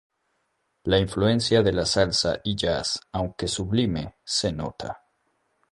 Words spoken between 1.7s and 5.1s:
la salsa y jazz aunque sublime se nota.